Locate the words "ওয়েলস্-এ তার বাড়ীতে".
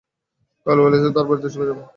0.79-1.49